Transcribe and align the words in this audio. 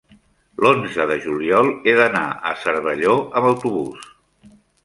l'onze 0.63 1.05
de 1.11 1.17
juliol 1.25 1.69
he 1.91 1.95
d'anar 2.01 2.23
a 2.53 2.57
Cervelló 2.65 3.15
amb 3.21 3.51
autobús. 3.55 4.13